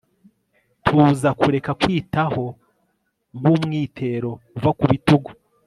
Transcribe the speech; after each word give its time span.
Tuza 0.85 1.29
kureka 1.39 1.71
kwitaho 1.81 2.45
nkumwitero 3.37 4.31
uva 4.57 4.71
ku 4.77 4.85
bitugu 4.91 5.29